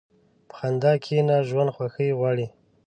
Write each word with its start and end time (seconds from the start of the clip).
په 0.49 0.53
خندا 0.59 0.93
کښېنه، 1.03 1.37
ژوند 1.49 1.69
خوښي 1.75 2.07
غواړي. 2.19 2.45